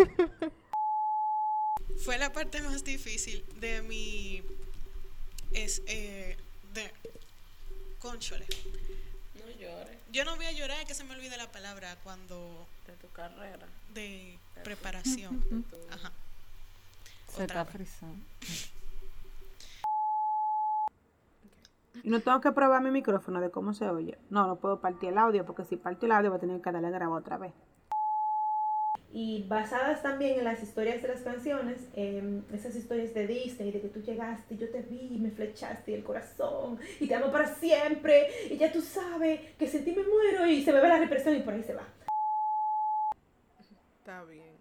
Fue 2.05 2.19
la 2.19 2.33
parte 2.33 2.61
más 2.63 2.85
difícil 2.85 3.45
de 3.61 3.83
mi... 3.83 4.43
Es, 5.53 5.83
eh, 5.87 6.37
de... 6.75 6.91
Conchole. 8.01 8.47
No 9.35 9.51
llores. 9.61 9.99
Yo 10.11 10.25
no 10.25 10.35
voy 10.37 10.47
a 10.47 10.53
llorar, 10.53 10.81
es 10.81 10.87
que 10.87 10.95
se 10.95 11.05
me 11.05 11.15
olvida 11.15 11.37
la 11.37 11.51
palabra 11.53 11.97
cuando... 12.03 12.67
De 12.87 12.95
tu 12.95 13.09
carrera. 13.13 13.67
De 13.95 14.39
preparación. 14.65 15.65
Ajá. 15.91 16.13
Se 17.29 17.45
Otra 17.45 17.63
está 17.63 17.65
vez. 17.65 17.73
frizando. 17.73 18.25
Y 22.03 22.11
no 22.11 22.21
tengo 22.21 22.41
que 22.41 22.51
probar 22.51 22.83
mi 22.83 22.91
micrófono 22.91 23.41
de 23.41 23.51
cómo 23.51 23.75
se 23.75 23.89
oye. 23.89 24.19
No, 24.29 24.47
no 24.49 24.57
puedo 24.57 24.81
partir 24.81 25.11
el 25.11 25.19
audio 25.19 25.47
porque 25.47 25.65
si 25.65 25.77
parto 25.77 26.07
el 26.07 26.13
audio 26.13 26.31
voy 26.31 26.39
a 26.39 26.41
tener 26.41 26.61
que 26.61 26.73
darle 26.73 26.89
a 26.89 26.91
grabar 26.91 27.21
otra 27.21 27.39
vez. 27.39 27.53
Y 29.13 29.45
basadas 29.47 30.03
también 30.03 30.39
en 30.39 30.45
las 30.45 30.63
historias 30.63 31.03
de 31.03 31.09
las 31.09 31.21
canciones, 31.21 31.87
em, 31.95 32.43
esas 32.53 32.75
historias 32.75 33.13
de 33.13 33.27
Disney, 33.27 33.71
de 33.71 33.83
que 33.83 33.89
tú 33.89 34.01
llegaste, 34.01 34.57
yo 34.57 34.71
te 34.71 34.81
vi, 34.83 35.19
me 35.19 35.31
flechaste 35.31 35.95
el 35.95 36.03
corazón, 36.03 36.79
y 36.99 37.07
te 37.07 37.15
amo 37.15 37.31
para 37.31 37.47
siempre, 37.55 38.29
y 38.51 38.57
ya 38.57 38.73
tú 38.73 38.81
sabes 38.81 39.41
que 39.59 39.67
sin 39.67 39.85
ti 39.85 39.93
me 39.93 40.03
muero, 40.03 40.47
y 40.47 40.63
se 40.63 40.73
me 40.73 40.81
ve 40.81 40.89
la 40.89 40.99
represión 40.99 41.37
y 41.37 41.41
por 41.41 41.53
ahí 41.53 41.63
se 41.63 41.75
va. 41.75 41.87
Está 43.99 44.25
bien. 44.25 44.57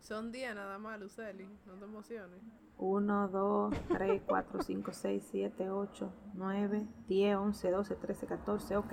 Son 0.00 0.32
10 0.32 0.54
nada 0.54 0.78
más, 0.78 0.98
Luceli. 0.98 1.46
No 1.66 1.74
te 1.74 1.84
emociones. 1.84 2.40
1, 2.78 3.28
2, 3.28 3.74
3, 3.88 4.22
4, 4.26 4.62
5, 4.62 4.92
6, 4.92 5.28
7, 5.30 5.70
8, 5.70 6.12
9, 6.34 6.86
10, 7.06 7.36
11, 7.36 7.70
12, 7.70 7.94
13, 7.94 8.26
14, 8.26 8.76
ok. 8.76 8.92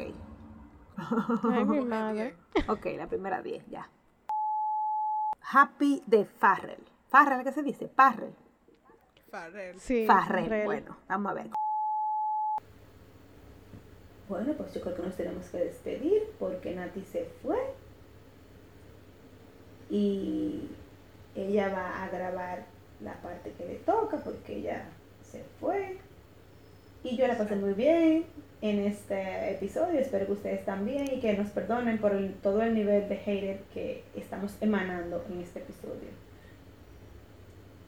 Ay, 1.50 1.66
mi 1.66 1.80
madre. 1.86 2.36
Ok, 2.68 2.86
la 2.98 3.08
primera 3.08 3.42
10, 3.42 3.66
ya. 3.70 3.90
Happy 5.50 6.04
de 6.06 6.26
Farrell. 6.26 6.84
Farrell, 7.10 7.44
¿qué 7.44 7.54
se 7.54 7.64
dice? 7.64 7.88
Farrell. 7.88 8.34
Farrell. 9.32 9.80
Sí, 9.80 10.06
Farrell. 10.06 10.44
Farrell. 10.44 10.66
Bueno, 10.66 10.98
vamos 11.08 11.32
a 11.32 11.36
ver. 11.36 11.48
Bueno, 14.28 14.54
pues 14.58 14.74
yo 14.74 14.82
creo 14.82 14.96
que 14.96 15.04
nos 15.04 15.16
tenemos 15.16 15.46
que 15.48 15.58
despedir 15.60 16.24
porque 16.38 16.76
Nati 16.76 17.02
se 17.02 17.26
fue. 17.42 17.58
Y 19.90 20.70
ella 21.34 21.70
va 21.70 22.04
a 22.04 22.10
grabar 22.10 22.66
la 23.02 23.14
parte 23.22 23.54
que 23.54 23.66
le 23.66 23.76
toca 23.76 24.18
porque 24.18 24.58
ella 24.58 24.90
se 25.24 25.46
fue. 25.62 25.98
Y 27.04 27.16
yo 27.16 27.26
la 27.26 27.38
pasé 27.38 27.56
muy 27.56 27.74
bien 27.74 28.26
en 28.70 28.80
este 28.88 29.52
episodio. 29.54 30.00
Espero 30.00 30.26
que 30.26 30.32
ustedes 30.34 30.66
también 30.66 31.06
y 31.14 31.20
que 31.20 31.34
nos 31.38 31.50
perdonen 31.50 31.98
por 32.00 32.14
el- 32.14 32.34
todo 32.36 32.62
el 32.62 32.74
nivel 32.76 33.08
de 33.10 33.16
hater 33.18 33.60
que 33.74 34.04
estamos 34.16 34.56
emanando 34.62 35.24
en 35.30 35.42
este 35.42 35.60
episodio. 35.60 36.10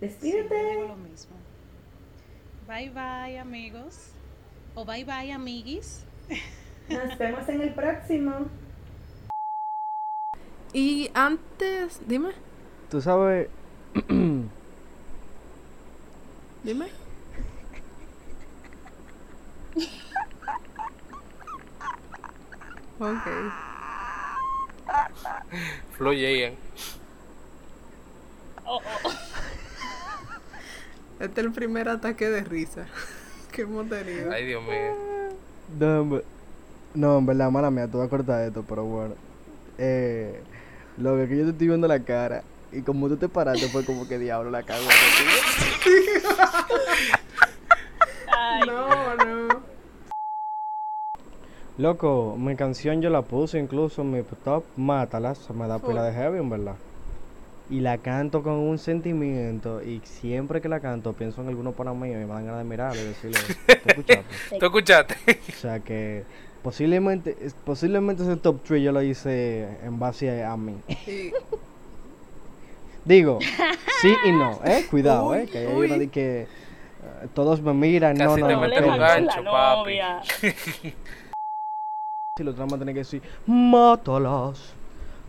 Despídete. 0.01 0.55
Digo 0.71 0.87
lo 0.87 0.95
mismo. 0.95 1.35
Bye 2.67 2.89
bye 2.89 3.39
amigos. 3.39 4.11
O 4.75 4.85
bye 4.85 5.03
bye 5.03 5.31
amiguis. 5.31 6.05
Nos 6.89 7.17
vemos 7.17 7.47
en 7.49 7.61
el 7.61 7.73
próximo. 7.73 8.47
Y 10.73 11.09
antes, 11.13 11.99
dime, 12.07 12.29
Tú 12.89 13.01
sabes. 13.01 13.49
dime. 16.63 16.87
Ok. 22.99 23.25
Flo 25.97 26.11
Jayan. 26.11 26.53
Este 31.19 31.41
es 31.41 31.47
el 31.47 31.51
primer 31.51 31.89
ataque 31.89 32.29
de 32.29 32.43
risa 32.45 32.85
que 33.51 33.63
hemos 33.63 33.89
tenido. 33.89 34.31
Ay, 34.31 34.45
Dios 34.45 34.63
mío. 34.63 34.95
No, 35.77 36.21
no, 36.93 37.17
en 37.17 37.25
verdad, 37.25 37.51
mala 37.51 37.69
mía, 37.69 37.89
tú 37.91 37.97
vas 37.97 38.07
a 38.07 38.09
cortar 38.09 38.47
esto, 38.47 38.63
pero 38.67 38.85
bueno. 38.85 39.15
Eh, 39.77 40.41
lo 40.97 41.17
que 41.27 41.37
yo 41.37 41.43
te 41.43 41.51
estoy 41.51 41.67
viendo 41.67 41.87
la 41.87 41.99
cara. 41.99 42.43
Y 42.71 42.83
como 42.83 43.09
tú 43.09 43.17
te 43.17 43.27
paraste, 43.27 43.67
fue 43.67 43.83
como 43.83 44.07
que 44.07 44.17
diablo 44.17 44.49
la 44.49 44.63
cago. 44.63 44.85
No, 48.65 48.65
no. 48.65 48.98
Loco, 51.79 52.35
mi 52.37 52.55
canción 52.57 53.01
yo 53.01 53.09
la 53.09 53.21
puse 53.21 53.57
incluso 53.57 54.01
en 54.01 54.11
mi 54.11 54.21
top 54.43 54.65
Mátala, 54.75 55.33
se 55.33 55.53
me 55.53 55.65
da 55.65 55.79
Full. 55.79 55.89
pila 55.91 56.03
de 56.03 56.11
heavy, 56.13 56.37
en 56.37 56.49
verdad. 56.49 56.75
Y 57.69 57.79
la 57.79 57.97
canto 57.99 58.43
con 58.43 58.53
un 58.53 58.77
sentimiento 58.79 59.81
y 59.81 60.01
siempre 60.03 60.59
que 60.59 60.67
la 60.67 60.81
canto 60.81 61.13
pienso 61.13 61.41
en 61.41 61.47
alguno 61.47 61.71
para 61.71 61.93
mí 61.93 62.09
y 62.09 62.15
me 62.15 62.25
dan 62.25 62.45
ganas 62.45 62.57
de 62.57 62.63
mirarlo 62.65 62.99
y 63.01 63.05
decirle, 63.05 63.39
¿te 63.65 63.73
escuchaste? 63.91 64.59
¿Tú 64.59 64.65
escuchaste? 64.65 65.15
O 65.47 65.55
sea 65.57 65.79
que 65.79 66.23
posiblemente, 66.63 67.37
es- 67.41 67.53
posiblemente 67.53 68.23
ese 68.23 68.35
top 68.35 68.59
3 68.67 68.83
yo 68.83 68.91
lo 68.91 69.01
hice 69.01 69.65
en 69.85 69.99
base 69.99 70.43
a, 70.43 70.57
mí. 70.57 70.75
Sí. 71.05 71.31
Digo, 73.05 73.39
sí 74.01 74.13
y 74.25 74.31
no, 74.33 74.59
¿eh? 74.65 74.85
Cuidado, 74.91 75.33
¿eh? 75.33 75.43
Uy, 75.45 75.47
Que 75.49 75.57
hay 75.59 75.67
uy. 75.73 75.85
uno 75.87 75.97
de 75.97 76.09
que 76.09 76.41
eh, 76.41 76.47
todos 77.33 77.61
me 77.61 77.73
miran, 77.73 78.17
no, 78.17 78.25
Casi 78.31 78.41
no, 78.41 78.47
te 78.47 78.53
no. 78.53 78.59
meten 78.61 78.83
un 78.83 78.89
espérate. 78.95 79.25
gancho, 79.25 79.43
papi. 79.49 79.99
Si 82.39 82.43
los 82.45 82.55
tramos 82.55 82.79
tienen 82.79 82.95
que 82.95 82.99
decir, 82.99 83.21
mátalas 83.47 84.71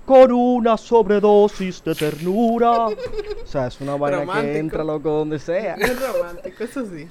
con 0.06 0.30
una 0.30 0.76
sobredosis 0.76 1.82
de 1.82 1.96
ternura. 1.96 2.86
o 2.86 2.96
sea, 3.44 3.66
es 3.66 3.80
una 3.80 3.96
vaina 3.96 4.20
Romántico. 4.20 4.52
que 4.52 4.58
entra 4.58 4.84
loco 4.84 5.10
donde 5.10 5.40
sea. 5.40 5.74
Es 5.74 6.00
romántico, 6.00 6.62
eso 6.62 6.86
sí. 6.86 7.08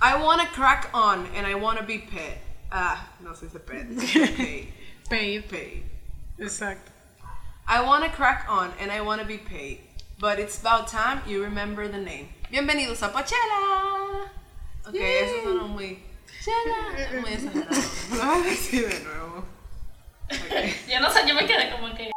I 0.00 0.22
wanna 0.24 0.48
crack 0.54 0.88
on 0.94 1.26
and 1.36 1.46
I 1.46 1.54
wanna 1.54 1.82
be 1.82 1.98
paid. 1.98 2.38
Ah, 2.70 3.06
no 3.20 3.34
sé 3.34 3.50
si 3.50 3.58
paid. 3.58 3.88
Paid. 4.38 4.72
Paid. 5.10 5.50
Paid. 5.50 5.82
Exacto. 6.38 6.90
I 7.68 7.82
wanna 7.82 8.08
crack 8.08 8.46
on 8.48 8.70
and 8.80 8.90
I 8.90 9.02
wanna 9.02 9.26
be 9.26 9.36
paid. 9.36 9.80
But 10.18 10.38
it's 10.38 10.58
about 10.58 10.88
time 10.88 11.20
you 11.26 11.42
remember 11.42 11.88
the 11.88 11.98
name. 11.98 12.30
Bienvenidos 12.50 13.02
a 13.02 13.12
Pachela. 13.12 14.30
Ok, 14.88 14.94
eso 14.94 15.42
sonó 15.44 15.68
muy. 15.68 16.05
Chela. 16.46 17.20
Muy 17.20 17.32
exagerado. 17.32 17.76
Lo 18.10 18.24
voy 18.24 18.36
a 18.38 18.42
decir 18.48 18.88
de 18.88 19.00
nuevo. 19.00 19.44
Yo 20.88 21.00
no 21.00 21.10
sé, 21.10 21.26
yo 21.26 21.34
me 21.34 21.44
quedé 21.44 21.72
como 21.72 21.92
que. 21.94 22.12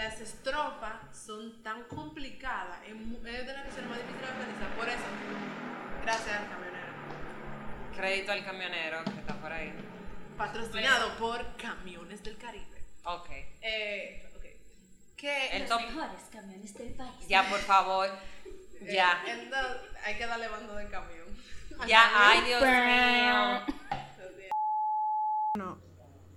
Las 0.00 0.20
estrofas 0.20 0.94
son 1.14 1.62
tan 1.62 1.84
complicadas, 1.84 2.78
es 2.84 2.92
de 2.92 3.52
las 3.52 3.62
canciones 3.62 3.90
más 3.90 3.98
difíciles 3.98 4.20
de 4.20 4.32
organizar. 4.32 4.76
Por 4.76 4.88
eso, 4.88 5.04
gracias 6.02 6.40
al 6.40 6.48
camionero. 6.48 6.92
Crédito 7.96 8.32
al 8.32 8.44
camionero 8.44 9.04
que 9.04 9.20
está 9.20 9.34
por 9.40 9.52
ahí. 9.52 9.72
Patrocinado 10.36 11.16
por 11.18 11.56
Camiones 11.56 12.22
del 12.24 12.36
Caribe. 12.38 12.82
Ok. 13.04 13.28
Eh, 13.60 14.28
ok. 14.36 15.16
Que 15.16 15.48
El 15.56 15.60
Los 15.62 15.68
top. 15.68 15.82
mejores 15.82 16.22
camiones 16.32 16.74
del 16.74 16.94
país. 16.94 17.28
Ya, 17.28 17.48
por 17.48 17.60
favor. 17.60 18.08
Ya. 18.90 19.22
Eh, 19.26 19.32
entonces, 19.42 19.82
hay 20.02 20.16
que 20.16 20.26
darle 20.26 20.48
bando 20.48 20.74
de 20.74 20.88
camión. 20.88 21.19
Ya, 21.86 22.30
ay, 22.30 22.44
Dios 22.44 22.62
mío. 22.62 23.76
No, 25.56 25.78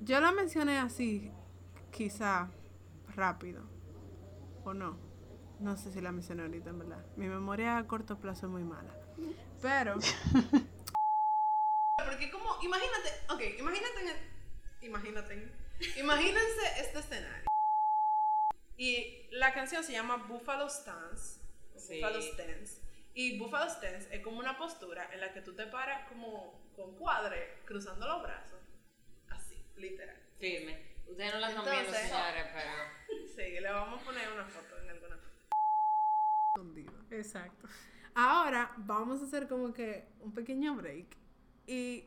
yo 0.01 0.19
la 0.19 0.31
mencioné 0.31 0.79
así, 0.79 1.31
quizá 1.91 2.49
rápido. 3.15 3.63
O 4.63 4.73
no. 4.73 4.97
No 5.59 5.77
sé 5.77 5.91
si 5.93 6.01
la 6.01 6.11
mencioné 6.11 6.41
ahorita, 6.43 6.71
en 6.71 6.79
verdad. 6.79 7.05
Mi 7.15 7.27
memoria 7.27 7.77
a 7.77 7.87
corto 7.87 8.19
plazo 8.19 8.47
es 8.47 8.51
muy 8.51 8.63
mala. 8.63 8.93
Pero. 9.61 9.95
Porque 12.05 12.29
como, 12.31 12.57
imagínate, 12.61 13.09
ok, 13.29 13.41
imagínate, 13.59 14.01
en 14.01 14.07
el- 14.09 14.85
imagínate, 14.87 15.51
imagínense 15.97 16.81
este 16.81 16.99
escenario. 16.99 17.45
Y 18.77 19.27
la 19.31 19.53
canción 19.53 19.83
se 19.83 19.91
llama 19.93 20.17
Buffalo 20.27 20.69
Stance. 20.69 21.39
Sí. 21.77 22.01
Buffalo 22.01 22.21
Stance. 22.21 22.81
Y 23.15 23.37
Buffalo 23.37 23.69
Stance 23.69 24.13
es 24.15 24.21
como 24.21 24.39
una 24.39 24.57
postura 24.57 25.09
en 25.13 25.21
la 25.21 25.31
que 25.31 25.41
tú 25.41 25.53
te 25.53 25.67
paras 25.67 26.07
como 26.09 26.71
con 26.75 26.95
cuadre, 26.95 27.59
cruzando 27.65 28.07
los 28.07 28.23
brazos. 28.23 28.59
Así, 29.29 29.63
literal. 29.75 30.17
Firme. 30.39 30.93
Ustedes 31.07 31.33
no 31.33 31.39
la 31.39 31.49
están 31.49 31.65
viendo, 31.65 31.93
señores, 31.93 32.45
pero. 32.53 33.23
Sí, 33.35 33.59
le 33.59 33.71
vamos 33.71 33.99
a 34.01 34.05
poner 34.05 34.31
una 34.31 34.45
foto 34.45 34.79
en 34.79 34.89
alguna. 34.89 35.19
Exacto. 37.09 37.67
Ahora 38.15 38.71
vamos 38.77 39.21
a 39.21 39.25
hacer 39.25 39.47
como 39.47 39.73
que 39.73 40.07
un 40.19 40.33
pequeño 40.33 40.75
break 40.75 41.17
y. 41.67 42.05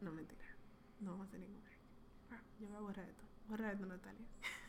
No, 0.00 0.12
mentira. 0.12 0.44
No 1.00 1.12
vamos 1.12 1.26
a 1.26 1.28
hacer 1.28 1.40
ningún 1.40 1.62
break. 1.62 1.78
Ah, 2.32 2.42
yo 2.58 2.66
voy 2.68 2.76
a 2.76 2.80
borrar 2.80 3.08
esto. 3.08 3.24
Borra 3.46 3.72
esto, 3.72 3.86
Natalia. 3.86 4.26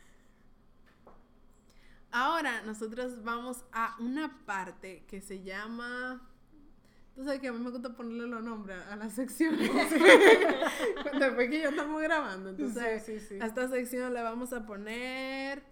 Ahora 2.10 2.62
nosotros 2.62 3.22
vamos 3.22 3.64
a 3.72 3.96
una 4.00 4.44
parte 4.46 5.04
que 5.08 5.20
se 5.20 5.42
llama. 5.42 6.22
Tú 7.14 7.24
sabes 7.24 7.40
que 7.40 7.48
a 7.48 7.52
mí 7.52 7.58
me 7.58 7.70
gusta 7.70 7.94
ponerle 7.96 8.26
los 8.28 8.42
nombres 8.42 8.78
a 8.90 8.96
las 8.96 9.12
secciones. 9.12 9.68
Después 11.18 11.50
que 11.50 11.60
ya 11.60 11.68
estamos 11.70 12.00
grabando. 12.00 12.50
Entonces, 12.50 13.02
Sí, 13.04 13.18
sí, 13.18 13.26
sí. 13.28 13.38
a 13.40 13.46
esta 13.46 13.68
sección 13.68 14.14
le 14.14 14.22
vamos 14.22 14.52
a 14.52 14.64
poner 14.64 15.62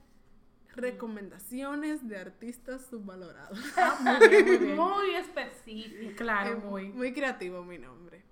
recomendaciones 0.74 2.06
de 2.06 2.18
artistas 2.18 2.82
subvalorados. 2.90 3.58
muy 4.00 4.28
bien, 4.28 4.46
muy 4.46 4.56
bien. 4.58 4.76
Muy 4.76 5.14
específico. 5.14 6.16
Claro, 6.16 6.58
Es 6.58 6.64
muy. 6.64 6.88
Muy 6.90 7.12
creativo 7.14 7.62
mi 7.64 7.78
nombre. 7.78 8.22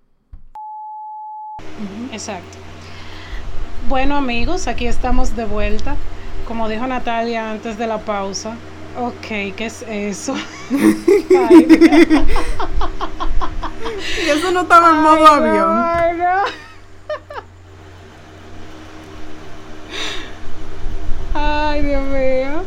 Exacto. 2.11 2.57
Bueno 3.87 4.15
amigos, 4.15 4.67
aquí 4.67 4.87
estamos 4.87 5.35
de 5.35 5.45
vuelta. 5.45 5.95
Como 6.47 6.69
dijo 6.69 6.85
Natalia 6.87 7.51
antes 7.51 7.77
de 7.77 7.87
la 7.87 7.97
pausa. 7.99 8.55
Ok, 8.97 9.27
¿qué 9.57 9.65
es 9.65 9.81
eso? 9.83 10.35
Ay, 11.49 11.65
Dios. 11.65 12.23
Y 14.25 14.29
eso 14.29 14.51
no 14.51 14.61
estaba 14.61 14.89
en 14.91 14.95
modo 15.01 15.27
Ay, 15.27 15.49
avión. 15.49 15.83
ay, 15.83 16.17
no. 16.17 16.43
Ay, 21.33 21.81
Dios 21.81 22.03
mío. 22.03 22.63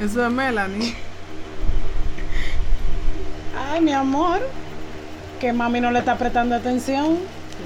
Eso 0.00 0.26
es 0.26 0.32
Melanie. 0.32 0.94
Ay, 3.70 3.80
mi 3.82 3.92
amor. 3.92 4.40
Que 5.38 5.52
mami 5.52 5.80
no 5.80 5.90
le 5.90 5.98
está 5.98 6.16
prestando 6.16 6.54
atención. 6.54 7.18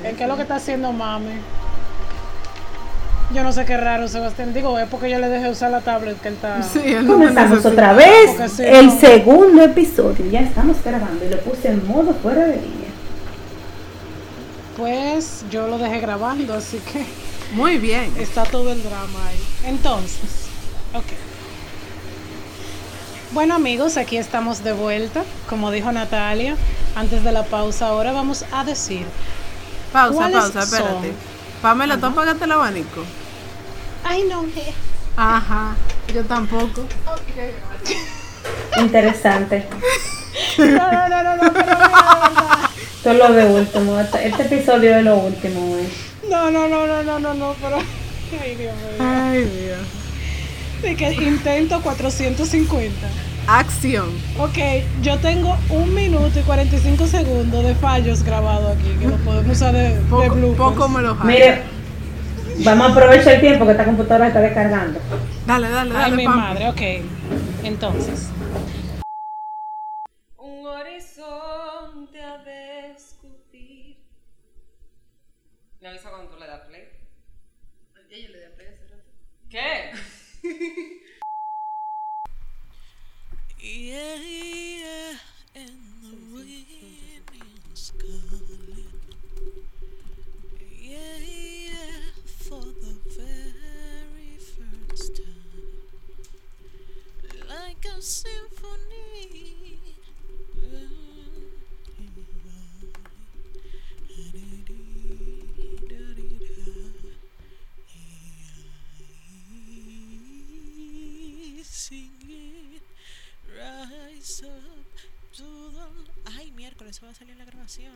¿Qué 0.02 0.22
es 0.22 0.28
lo 0.28 0.36
que 0.36 0.42
está 0.42 0.56
haciendo 0.56 0.92
mami? 0.92 1.40
Yo 3.34 3.42
no 3.42 3.52
sé 3.52 3.64
qué 3.64 3.76
raro, 3.76 4.06
Sebastián. 4.06 4.54
Digo, 4.54 4.78
es 4.78 4.88
porque 4.88 5.10
yo 5.10 5.18
le 5.18 5.28
dejé 5.28 5.50
usar 5.50 5.70
la 5.72 5.80
tablet 5.80 6.20
que 6.20 6.28
él 6.28 6.34
está. 6.34 6.62
Sí, 6.62 6.80
él 6.84 7.04
Comenzamos 7.06 7.64
otra 7.64 7.92
vez 7.92 8.30
sí, 8.54 8.62
el 8.64 8.86
no. 8.86 9.00
segundo 9.00 9.62
episodio. 9.64 10.24
Ya 10.30 10.40
estamos 10.40 10.76
grabando 10.84 11.24
y 11.24 11.28
lo 11.28 11.38
puse 11.40 11.68
en 11.68 11.86
modo 11.86 12.14
fuera 12.14 12.42
de 12.46 12.56
línea. 12.56 12.90
Pues 14.76 15.44
yo 15.50 15.66
lo 15.66 15.78
dejé 15.78 15.98
grabando, 16.00 16.54
así 16.54 16.78
que 16.92 17.04
Muy 17.54 17.78
bien. 17.78 18.12
está 18.18 18.44
todo 18.44 18.72
el 18.72 18.82
drama 18.82 19.26
ahí. 19.28 19.70
Entonces, 19.70 20.46
ok. 20.94 21.04
Bueno 23.32 23.54
amigos, 23.56 23.96
aquí 23.96 24.16
estamos 24.16 24.62
de 24.62 24.72
vuelta. 24.72 25.24
Como 25.48 25.72
dijo 25.72 25.90
Natalia, 25.90 26.56
antes 26.94 27.24
de 27.24 27.32
la 27.32 27.42
pausa, 27.42 27.88
ahora 27.88 28.12
vamos 28.12 28.44
a 28.52 28.62
decir. 28.64 29.06
Pausa, 29.92 30.14
¿cuáles 30.14 30.40
pausa, 30.40 30.60
espérate. 30.60 31.08
son? 31.08 31.34
Pamela, 31.62 31.96
¿tú 31.98 32.06
apagaste 32.06 32.44
el 32.44 32.52
abanico? 32.52 33.02
Ay, 34.04 34.24
no. 34.30 34.44
Ajá, 35.16 35.74
yo 36.14 36.24
tampoco. 36.24 36.84
Interesante. 38.80 39.66
No, 40.58 40.66
no, 40.66 41.08
no, 41.08 41.22
no, 41.22 41.36
no, 41.36 41.52
pero 41.52 41.66
mira, 41.66 42.70
Esto 42.96 43.10
es 43.12 43.18
lo 43.18 43.32
de 43.32 43.44
último. 43.46 44.00
Este, 44.00 44.26
este 44.28 44.42
episodio 44.42 44.96
es 44.98 45.04
lo 45.04 45.16
último. 45.16 45.76
eh. 45.78 45.88
no, 46.28 46.50
no, 46.50 46.68
no, 46.68 46.86
no, 46.86 47.02
no, 47.02 47.18
no, 47.20 47.34
no, 47.34 47.54
pero. 47.62 47.76
Ay, 48.42 48.54
Dios 48.56 48.74
mío. 48.74 48.98
Ay, 49.00 49.44
Dios. 49.44 49.78
De 50.82 50.96
que 50.96 51.12
intento 51.24 51.80
450. 51.80 53.06
Acción. 53.46 54.08
Ok, 54.38 54.58
yo 55.02 55.18
tengo 55.18 55.56
un 55.68 55.94
minuto 55.94 56.38
y 56.38 56.42
45 56.42 57.06
segundos 57.06 57.62
de 57.64 57.74
fallos 57.74 58.22
grabados 58.22 58.76
aquí, 58.76 58.88
que 58.98 59.06
lo 59.06 59.16
podemos 59.18 59.54
usar 59.56 59.72
de, 59.74 59.96
de 59.96 60.00
Poco, 60.02 60.34
bloopers. 60.34 60.56
poco 60.56 60.88
me 60.88 61.02
lo 61.02 61.14
jalo. 61.14 61.24
Mire, 61.26 61.62
Vamos 62.58 62.88
a 62.88 62.90
aprovechar 62.92 63.34
el 63.34 63.40
tiempo 63.40 63.64
que 63.64 63.72
esta 63.72 63.84
computadora 63.84 64.28
está 64.28 64.40
descargando. 64.40 65.00
Dale, 65.46 65.68
dale, 65.68 65.92
dale. 65.92 66.04
Ay, 66.04 66.12
mi 66.12 66.26
madre, 66.26 66.68
ok. 66.68 66.82
Entonces. 67.64 68.30
Un 70.38 70.66
horizonte 70.66 72.22
a 72.22 72.38
descubrir. 72.38 73.96
Me 75.80 75.88
avisa 75.88 76.10
cuando 76.10 76.30
tú 76.30 76.38
le 76.38 76.46
das 76.46 76.60
play. 76.60 76.88
Ya 78.10 78.16
yo 78.16 78.28
le 78.28 78.38
doy 78.38 78.53
Ay, 116.38 116.52
miércoles, 116.52 117.00
va 117.02 117.10
a 117.10 117.14
salir 117.14 117.36
la 117.36 117.44
grabación. 117.44 117.92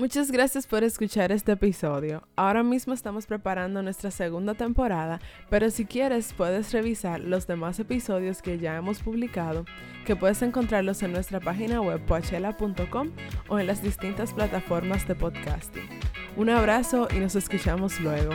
Muchas 0.00 0.30
gracias 0.30 0.68
por 0.68 0.84
escuchar 0.84 1.32
este 1.32 1.52
episodio. 1.52 2.22
Ahora 2.36 2.62
mismo 2.62 2.94
estamos 2.94 3.26
preparando 3.26 3.82
nuestra 3.82 4.12
segunda 4.12 4.54
temporada, 4.54 5.20
pero 5.50 5.70
si 5.70 5.86
quieres 5.86 6.32
puedes 6.34 6.72
revisar 6.72 7.18
los 7.18 7.48
demás 7.48 7.80
episodios 7.80 8.40
que 8.40 8.60
ya 8.60 8.76
hemos 8.76 9.00
publicado, 9.00 9.64
que 10.06 10.14
puedes 10.14 10.40
encontrarlos 10.42 11.02
en 11.02 11.10
nuestra 11.10 11.40
página 11.40 11.80
web 11.80 12.00
poachela.com 12.06 13.10
o 13.48 13.58
en 13.58 13.66
las 13.66 13.82
distintas 13.82 14.32
plataformas 14.32 15.08
de 15.08 15.16
podcasting. 15.16 15.88
Un 16.36 16.50
abrazo 16.50 17.08
y 17.10 17.18
nos 17.18 17.34
escuchamos 17.34 17.98
luego. 17.98 18.30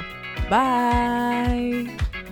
Bye. 0.50 2.23